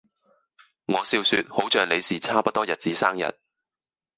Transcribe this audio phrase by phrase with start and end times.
[0.87, 3.37] 我笑說好像你是差不多日子生日